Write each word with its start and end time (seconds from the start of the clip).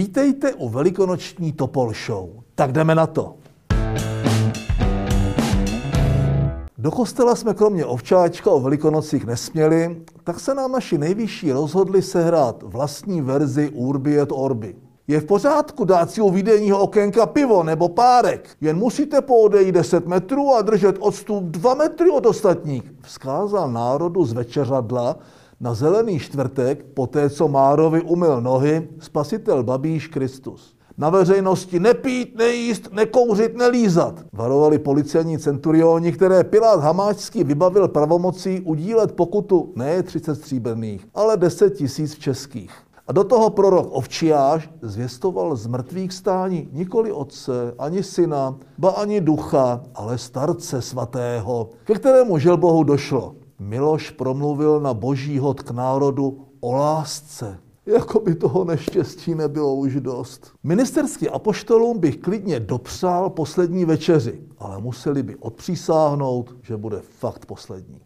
Vítejte 0.00 0.54
u 0.54 0.68
velikonoční 0.68 1.52
Topol 1.52 1.92
Show. 2.06 2.28
Tak 2.54 2.72
jdeme 2.72 2.94
na 2.94 3.06
to. 3.06 3.34
Do 6.78 6.90
kostela 6.90 7.34
jsme 7.34 7.54
kromě 7.54 7.84
ovčáčka 7.84 8.50
o 8.50 8.60
velikonocích 8.60 9.26
nesměli, 9.26 10.02
tak 10.24 10.40
se 10.40 10.54
nám 10.54 10.72
naši 10.72 10.98
nejvyšší 10.98 11.52
rozhodli 11.52 12.02
sehrát 12.02 12.62
vlastní 12.62 13.20
verzi 13.20 13.70
Urbi 13.74 14.20
et 14.20 14.28
Orbi. 14.32 14.74
Je 15.08 15.20
v 15.20 15.24
pořádku 15.24 15.84
dát 15.84 16.10
si 16.10 16.20
u 16.20 16.30
výdejního 16.30 16.78
okénka 16.78 17.26
pivo 17.26 17.62
nebo 17.62 17.88
párek, 17.88 18.50
jen 18.60 18.76
musíte 18.76 19.20
poodejít 19.20 19.72
10 19.72 20.06
metrů 20.06 20.54
a 20.54 20.62
držet 20.62 20.96
odstup 21.00 21.44
2 21.44 21.74
metry 21.74 22.10
od 22.10 22.26
ostatních. 22.26 22.82
Vzkázal 23.02 23.72
národu 23.72 24.24
z 24.24 24.32
večeřadla 24.32 25.16
na 25.60 25.74
zelený 25.74 26.18
čtvrtek, 26.18 26.84
poté 26.94 27.30
co 27.30 27.48
Márovi 27.48 28.02
umyl 28.02 28.40
nohy, 28.40 28.88
spasitel 28.98 29.62
Babíš 29.62 30.06
Kristus. 30.06 30.74
Na 30.98 31.10
veřejnosti 31.10 31.80
nepít, 31.80 32.38
nejíst, 32.38 32.88
nekouřit, 32.92 33.56
nelízat. 33.56 34.14
Varovali 34.32 34.78
policejní 34.78 35.38
centurioni, 35.38 36.12
které 36.12 36.44
Pilát 36.44 36.80
Hamáčský 36.80 37.44
vybavil 37.44 37.88
pravomocí 37.88 38.60
udílet 38.60 39.12
pokutu 39.12 39.72
ne 39.76 40.02
30 40.02 40.34
stříbrných, 40.34 41.06
ale 41.14 41.36
10 41.36 41.70
tisíc 41.70 42.18
českých. 42.18 42.70
A 43.08 43.12
do 43.12 43.24
toho 43.24 43.50
prorok 43.50 43.88
Ovčiáš 43.90 44.70
zvěstoval 44.82 45.56
z 45.56 45.66
mrtvých 45.66 46.12
stání 46.12 46.68
nikoli 46.72 47.12
otce, 47.12 47.74
ani 47.78 48.02
syna, 48.02 48.56
ba 48.78 48.90
ani 48.90 49.20
ducha, 49.20 49.82
ale 49.94 50.18
starce 50.18 50.82
svatého, 50.82 51.68
ke 51.84 51.94
kterému 51.94 52.38
žel 52.38 52.56
Bohu 52.56 52.84
došlo. 52.84 53.34
Miloš 53.60 54.10
promluvil 54.10 54.80
na 54.80 54.94
boží 54.94 55.38
hod 55.38 55.62
k 55.62 55.70
národu 55.70 56.46
o 56.60 56.72
lásce. 56.72 57.58
Jako 57.86 58.20
by 58.20 58.34
toho 58.34 58.64
neštěstí 58.64 59.34
nebylo 59.34 59.74
už 59.74 59.94
dost. 59.94 60.52
Ministerský 60.62 61.28
apoštolům 61.28 61.98
bych 61.98 62.16
klidně 62.16 62.60
dopřál 62.60 63.30
poslední 63.30 63.84
večeři, 63.84 64.40
ale 64.58 64.80
museli 64.80 65.22
by 65.22 65.36
odpřísáhnout, 65.36 66.56
že 66.62 66.76
bude 66.76 67.00
fakt 67.18 67.46
poslední. 67.46 68.00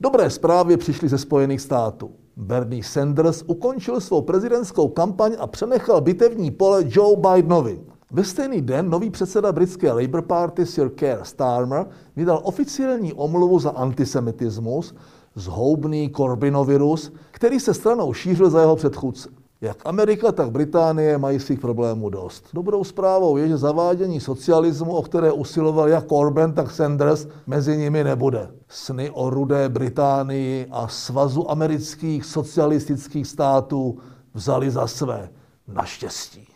Dobré 0.00 0.30
zprávy 0.30 0.76
přišly 0.76 1.08
ze 1.08 1.18
Spojených 1.18 1.60
států. 1.60 2.10
Bernie 2.36 2.84
Sanders 2.84 3.44
ukončil 3.46 4.00
svou 4.00 4.22
prezidentskou 4.22 4.88
kampaň 4.88 5.36
a 5.38 5.46
přenechal 5.46 6.00
bitevní 6.00 6.50
pole 6.50 6.84
Joe 6.86 7.16
Bidenovi. 7.16 7.80
Ve 8.14 8.24
stejný 8.24 8.62
den 8.62 8.90
nový 8.90 9.10
předseda 9.10 9.52
britské 9.52 9.92
Labour 9.92 10.22
Party 10.22 10.66
Sir 10.66 10.88
Keir 10.88 11.18
Starmer 11.22 11.86
vydal 12.16 12.40
oficiální 12.42 13.12
omluvu 13.12 13.58
za 13.58 13.70
antisemitismus, 13.70 14.94
zhoubný 15.34 16.08
korbinovirus, 16.08 17.12
který 17.30 17.60
se 17.60 17.74
stranou 17.74 18.12
šířil 18.12 18.50
za 18.50 18.60
jeho 18.60 18.76
předchůdce. 18.76 19.28
Jak 19.60 19.76
Amerika, 19.84 20.32
tak 20.32 20.50
Británie 20.50 21.18
mají 21.18 21.40
svých 21.40 21.60
problémů 21.60 22.10
dost. 22.10 22.44
Dobrou 22.54 22.84
zprávou 22.84 23.36
je, 23.36 23.48
že 23.48 23.56
zavádění 23.56 24.20
socialismu, 24.20 24.92
o 24.92 25.02
které 25.02 25.32
usiloval 25.32 25.88
jak 25.88 26.08
Corbyn, 26.08 26.52
tak 26.52 26.70
Sanders, 26.70 27.26
mezi 27.46 27.76
nimi 27.76 28.04
nebude. 28.04 28.50
Sny 28.68 29.10
o 29.10 29.30
rudé 29.30 29.68
Británii 29.68 30.66
a 30.70 30.88
svazu 30.88 31.50
amerických 31.50 32.24
socialistických 32.24 33.26
států 33.26 33.98
vzali 34.34 34.70
za 34.70 34.86
své. 34.86 35.30
Naštěstí. 35.68 36.48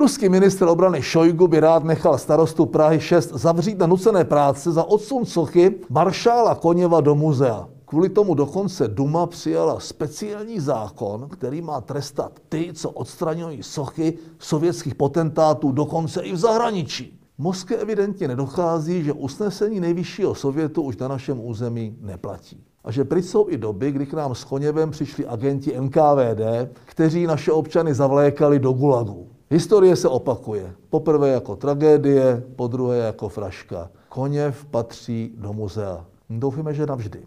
Ruský 0.00 0.28
minister 0.28 0.68
obrany 0.68 1.02
Šojgu 1.02 1.48
by 1.48 1.60
rád 1.60 1.84
nechal 1.84 2.18
starostu 2.18 2.66
Prahy 2.66 3.00
6 3.00 3.32
zavřít 3.34 3.78
na 3.78 3.86
nucené 3.86 4.24
práce 4.24 4.72
za 4.72 4.84
odsun 4.84 5.26
sochy 5.26 5.74
maršála 5.90 6.54
Koněva 6.54 7.00
do 7.00 7.14
muzea. 7.14 7.68
Kvůli 7.84 8.08
tomu 8.08 8.34
dokonce 8.34 8.88
Duma 8.88 9.26
přijala 9.26 9.80
speciální 9.80 10.60
zákon, 10.60 11.28
který 11.28 11.62
má 11.62 11.80
trestat 11.80 12.32
ty, 12.48 12.70
co 12.74 12.90
odstraňují 12.90 13.62
sochy 13.62 14.18
sovětských 14.38 14.94
potentátů 14.94 15.72
dokonce 15.72 16.20
i 16.22 16.32
v 16.32 16.36
zahraničí. 16.36 17.20
Moskvě 17.38 17.78
evidentně 17.78 18.28
nedochází, 18.28 19.04
že 19.04 19.12
usnesení 19.12 19.80
nejvyššího 19.80 20.34
sovětu 20.34 20.82
už 20.82 20.96
na 20.96 21.08
našem 21.08 21.40
území 21.44 21.96
neplatí. 22.00 22.64
A 22.84 22.90
že 22.90 23.04
pryč 23.04 23.24
jsou 23.24 23.48
i 23.48 23.58
doby, 23.58 23.92
kdy 23.92 24.06
k 24.06 24.12
nám 24.12 24.34
s 24.34 24.44
Koněvem 24.44 24.90
přišli 24.90 25.26
agenti 25.26 25.80
NKVD, 25.80 26.72
kteří 26.84 27.26
naše 27.26 27.52
občany 27.52 27.94
zavlékali 27.94 28.58
do 28.58 28.72
gulagu. 28.72 29.39
Historie 29.52 29.96
se 29.96 30.08
opakuje. 30.08 30.72
Poprvé 30.90 31.28
jako 31.28 31.56
tragédie, 31.56 32.42
po 32.56 32.66
druhé 32.66 32.98
jako 32.98 33.28
fraška. 33.28 33.90
Koněv 34.08 34.64
patří 34.64 35.32
do 35.36 35.52
muzea. 35.52 36.06
Doufíme, 36.30 36.74
že 36.74 36.86
navždy. 36.86 37.20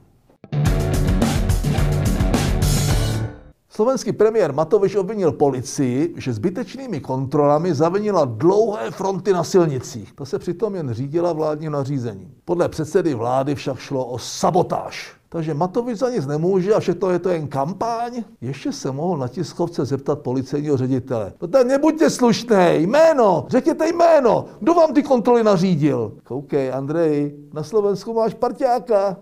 Slovenský 3.74 4.12
premiér 4.14 4.54
Matovič 4.54 4.96
obvinil 4.96 5.32
policii, 5.32 6.14
že 6.18 6.34
zbytečnými 6.34 7.02
kontrolami 7.02 7.74
zavinila 7.74 8.26
dlouhé 8.26 8.92
fronty 8.92 9.34
na 9.34 9.44
silnicích. 9.44 10.14
To 10.14 10.26
se 10.26 10.40
přitom 10.40 10.76
jen 10.76 10.94
řídila 10.94 11.34
vládním 11.34 11.72
nařízením. 11.72 12.32
Podle 12.46 12.70
předsedy 12.70 13.14
vlády 13.14 13.56
však 13.56 13.80
šlo 13.80 14.06
o 14.06 14.20
sabotáž. 14.20 15.16
Takže 15.30 15.54
Matovič 15.54 15.98
za 15.98 16.10
nic 16.10 16.26
nemůže 16.26 16.74
a 16.74 16.80
všechno 16.80 17.10
je 17.10 17.20
to 17.20 17.30
jen 17.30 17.48
kampaň. 17.48 18.24
Ještě 18.42 18.72
se 18.72 18.92
mohl 18.92 19.18
na 19.18 19.28
tiskovce 19.28 19.86
zeptat 19.86 20.20
policejního 20.20 20.78
ředitele. 20.78 21.34
No 21.42 21.48
tak 21.48 21.68
nebuďte 21.68 22.10
slušný, 22.10 22.74
jméno, 22.74 23.46
řekněte 23.50 23.88
jméno, 23.88 24.46
kdo 24.60 24.74
vám 24.74 24.94
ty 24.94 25.04
kontroly 25.04 25.44
nařídil? 25.44 26.14
Koukej, 26.24 26.74
Andrej, 26.74 27.36
na 27.54 27.64
Slovensku 27.64 28.14
máš 28.14 28.34
parťáka. 28.34 29.18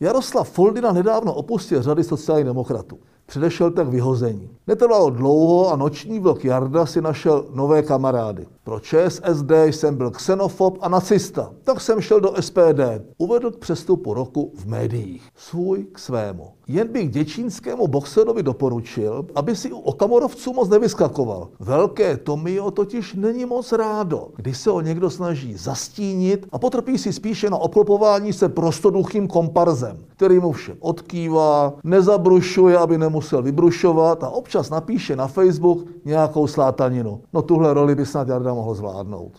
Jaroslav 0.00 0.50
Foldina 0.50 0.92
nedávno 0.92 1.34
opustil 1.34 1.82
řady 1.82 2.04
sociálních 2.04 2.46
demokratů. 2.46 2.98
Předešel 3.28 3.70
tak 3.70 3.88
vyhození. 3.88 4.50
Netrvalo 4.66 5.10
dlouho 5.10 5.72
a 5.72 5.76
noční 5.76 6.20
vlk 6.20 6.44
Jarda 6.44 6.86
si 6.86 7.00
našel 7.00 7.44
nové 7.54 7.82
kamarády. 7.82 8.46
Pro 8.64 8.80
ČSSD 8.80 9.50
jsem 9.64 9.96
byl 9.96 10.10
xenofob 10.10 10.78
a 10.80 10.88
nacista, 10.88 11.50
tak 11.64 11.80
jsem 11.80 12.00
šel 12.00 12.20
do 12.20 12.34
SPD. 12.40 12.80
Uvedl 13.18 13.50
k 13.50 13.58
přestupu 13.58 14.14
roku 14.14 14.52
v 14.56 14.66
médiích. 14.66 15.28
Svůj 15.36 15.86
k 15.92 15.98
svému. 15.98 16.48
Jen 16.66 16.88
bych 16.88 17.10
děčínskému 17.10 17.86
boxerovi 17.86 18.42
doporučil, 18.42 19.26
aby 19.34 19.56
si 19.56 19.72
u 19.72 19.78
okamorovců 19.78 20.52
moc 20.52 20.68
nevyskakoval. 20.68 21.48
Velké 21.60 22.16
Tomio 22.16 22.70
totiž 22.70 23.14
není 23.14 23.44
moc 23.44 23.72
rádo, 23.72 24.28
když 24.36 24.58
se 24.58 24.70
ho 24.70 24.80
někdo 24.80 25.10
snaží 25.10 25.54
zastínit 25.54 26.46
a 26.52 26.58
potrpí 26.58 26.98
si 26.98 27.12
spíše 27.12 27.50
na 27.50 27.56
obklopování 27.56 28.32
se 28.32 28.48
prostoduchým 28.48 29.28
komparzem, 29.28 29.98
který 30.08 30.38
mu 30.38 30.52
vše 30.52 30.76
odkývá, 30.80 31.72
nezabrušuje, 31.84 32.78
aby 32.78 32.98
nemusel 33.18 33.42
vybrušovat 33.42 34.24
a 34.24 34.28
občas 34.28 34.70
napíše 34.70 35.16
na 35.16 35.26
Facebook 35.26 35.78
nějakou 36.04 36.46
slátaninu. 36.46 37.20
No 37.32 37.42
tuhle 37.42 37.74
roli 37.74 37.94
by 37.94 38.06
snad 38.06 38.28
Jarda 38.28 38.54
mohl 38.54 38.74
zvládnout. 38.74 39.32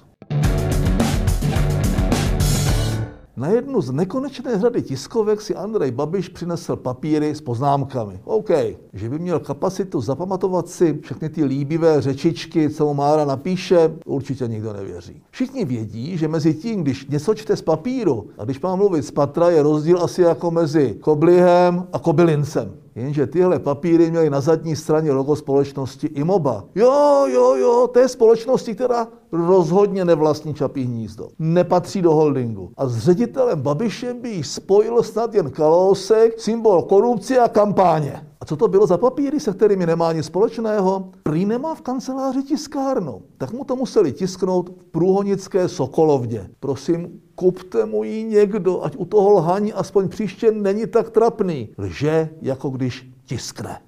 Na 3.38 3.47
jednu 3.47 3.81
z 3.81 3.91
nekonečné 3.91 4.59
řady 4.59 4.81
tiskovek 4.81 5.41
si 5.41 5.56
Andrej 5.56 5.91
Babiš 5.91 6.29
přinesl 6.29 6.75
papíry 6.75 7.35
s 7.35 7.41
poznámkami. 7.41 8.19
OK, 8.25 8.50
že 8.94 9.09
by 9.09 9.19
měl 9.19 9.39
kapacitu 9.39 10.01
zapamatovat 10.01 10.68
si 10.68 11.00
všechny 11.01 11.29
ty 11.29 11.45
líbivé 11.45 12.01
řečičky, 12.01 12.69
co 12.69 12.85
mu 12.85 12.94
Mára 12.94 13.25
napíše, 13.25 13.95
určitě 14.06 14.47
nikdo 14.47 14.73
nevěří. 14.73 15.22
Všichni 15.31 15.66
vědí, 15.66 16.18
že 16.18 16.28
mezi 16.28 16.53
tím, 16.53 16.84
když 16.84 17.07
něco 17.07 17.35
čte 17.35 17.56
z 17.56 17.62
papíru 17.62 18.28
a 18.38 18.44
když 18.44 18.62
má 18.62 18.75
mluvit 18.75 19.06
z 19.06 19.12
patra, 19.12 19.50
je 19.50 19.63
rozdíl 19.63 20.03
asi 20.03 20.22
jako 20.22 20.51
mezi 20.51 20.97
koblihem 21.00 21.88
a 21.94 22.00
kobylincem. 22.00 22.72
Jenže 22.95 23.27
tyhle 23.27 23.59
papíry 23.59 24.09
měly 24.11 24.29
na 24.29 24.41
zadní 24.41 24.75
straně 24.75 25.11
logo 25.11 25.35
společnosti 25.35 26.07
Imoba. 26.07 26.66
Jo, 26.75 27.25
jo, 27.27 27.55
jo, 27.55 27.89
té 27.94 28.07
společnosti, 28.07 28.75
která 28.75 29.07
rozhodně 29.31 30.05
nevlastní 30.05 30.53
Čapí 30.53 30.83
hnízdo. 30.83 31.27
Nepatří 31.39 32.01
do 32.01 32.12
holdingu. 32.12 32.71
A 32.77 32.88
s 32.88 32.97
ředitelem 32.97 33.62
Babišem 33.62 34.21
by 34.21 34.30
jí 34.30 34.44
spojil 34.44 35.03
snad 35.03 35.33
jen 35.33 35.51
Kalousek, 35.51 36.39
symbol 36.39 36.81
korupce 36.81 37.39
a 37.39 37.47
kampáně. 37.47 38.29
Co 38.50 38.57
to 38.57 38.68
bylo 38.68 38.88
za 38.88 38.98
papíry, 38.98 39.40
se 39.40 39.54
kterými 39.54 39.86
nemá 39.86 40.13
nic 40.13 40.25
společného? 40.25 41.12
Prý 41.24 41.46
nemá 41.46 41.75
v 41.75 41.81
kanceláři 41.81 42.44
tiskárnu. 42.44 43.22
Tak 43.38 43.51
mu 43.54 43.63
to 43.63 43.75
museli 43.75 44.13
tisknout 44.13 44.69
v 44.69 44.84
průhonické 44.84 45.68
Sokolovně. 45.68 46.50
Prosím, 46.60 47.22
kupte 47.36 47.86
mu 47.86 48.04
ji 48.04 48.24
někdo, 48.24 48.84
ať 48.84 48.96
u 48.98 49.06
toho 49.06 49.30
lhaní 49.30 49.74
aspoň 49.74 50.10
příště 50.10 50.51
není 50.51 50.88
tak 50.88 51.10
trapný. 51.10 51.69
Lže, 51.78 52.30
jako 52.42 52.69
když 52.69 53.10
tiskne. 53.25 53.81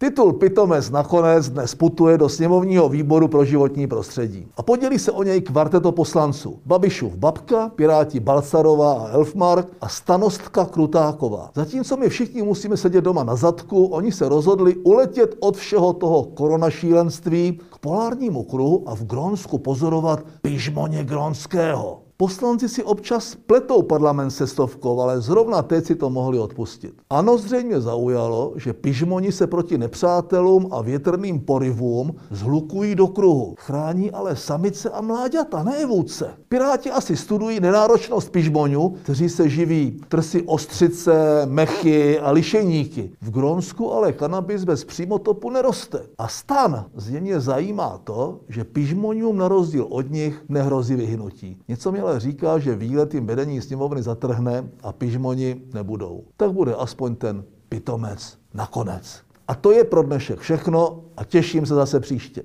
Titul 0.00 0.32
Pitomec 0.32 0.90
nakonec 0.90 1.48
dnes 1.48 1.74
putuje 1.74 2.18
do 2.18 2.28
sněmovního 2.28 2.88
výboru 2.88 3.28
pro 3.28 3.44
životní 3.44 3.86
prostředí. 3.86 4.46
A 4.56 4.62
podělí 4.62 4.98
se 4.98 5.12
o 5.12 5.22
něj 5.22 5.40
kvarteto 5.40 5.92
poslanců. 5.92 6.58
Babišův 6.66 7.14
babka, 7.14 7.68
Piráti 7.68 8.20
Balcarová 8.20 8.92
a 8.92 9.08
Elfmark 9.08 9.68
a 9.80 9.88
stanostka 9.88 10.64
Krutáková. 10.64 11.50
Zatímco 11.54 11.96
my 11.96 12.08
všichni 12.08 12.42
musíme 12.42 12.76
sedět 12.76 13.00
doma 13.00 13.24
na 13.24 13.36
zadku, 13.36 13.86
oni 13.86 14.12
se 14.12 14.28
rozhodli 14.28 14.76
uletět 14.76 15.34
od 15.40 15.56
všeho 15.56 15.92
toho 15.92 16.24
koronašílenství 16.24 17.60
k 17.70 17.78
polárnímu 17.78 18.42
kruhu 18.42 18.88
a 18.88 18.94
v 18.94 19.04
Grónsku 19.04 19.58
pozorovat 19.58 20.24
pižmoně 20.42 21.04
Grónského. 21.04 22.07
Poslanci 22.20 22.68
si 22.68 22.84
občas 22.84 23.36
pletou 23.46 23.82
parlament 23.82 24.30
se 24.30 24.46
stovkou, 24.46 25.00
ale 25.00 25.20
zrovna 25.20 25.62
teď 25.62 25.84
si 25.84 25.94
to 25.94 26.10
mohli 26.10 26.38
odpustit. 26.38 26.94
Ano, 27.10 27.38
zřejmě 27.38 27.80
zaujalo, 27.80 28.52
že 28.56 28.72
pižmoni 28.72 29.32
se 29.32 29.46
proti 29.46 29.78
nepřátelům 29.78 30.68
a 30.70 30.82
větrným 30.82 31.40
porivům 31.40 32.14
zhlukují 32.30 32.94
do 32.94 33.06
kruhu. 33.06 33.54
Chrání 33.58 34.10
ale 34.10 34.36
samice 34.36 34.90
a 34.90 35.00
mláďata, 35.00 35.62
ne 35.62 35.86
vůdce. 35.86 36.30
Piráti 36.48 36.90
asi 36.90 37.16
studují 37.16 37.60
nenáročnost 37.60 38.30
pižmonů, 38.32 38.88
kteří 39.02 39.28
se 39.28 39.48
živí 39.48 40.00
trsy 40.08 40.42
ostřice, 40.42 41.42
mechy 41.46 42.20
a 42.20 42.30
lišejníky. 42.30 43.10
V 43.22 43.30
Grónsku 43.30 43.92
ale 43.92 44.12
kanabis 44.12 44.64
bez 44.64 44.84
přímotopu 44.84 45.50
neroste. 45.50 46.02
A 46.18 46.28
stan 46.28 46.84
zjevně 46.96 47.40
zajímá 47.40 48.00
to, 48.04 48.40
že 48.48 48.64
pižmonům 48.64 49.38
na 49.38 49.48
rozdíl 49.48 49.86
od 49.90 50.10
nich 50.10 50.44
nehrozí 50.48 50.94
vyhnutí. 50.94 51.58
Něco 51.68 51.92
mi 51.92 52.07
ale 52.08 52.20
říká, 52.20 52.58
že 52.58 52.76
výlet 52.76 53.14
jim 53.14 53.26
vedení 53.26 53.62
sněmovny 53.62 54.02
zatrhne 54.02 54.68
a 54.82 54.92
pižmoni 54.92 55.60
nebudou. 55.74 56.24
Tak 56.36 56.52
bude 56.52 56.74
aspoň 56.74 57.16
ten 57.16 57.44
pitomec 57.68 58.38
nakonec. 58.54 59.20
A 59.48 59.54
to 59.54 59.72
je 59.72 59.84
pro 59.84 60.02
dnešek 60.02 60.40
všechno 60.40 61.04
a 61.16 61.24
těším 61.24 61.66
se 61.66 61.74
zase 61.74 62.00
příště. 62.00 62.42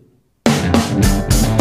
thank 0.94 1.48
you 1.48 1.53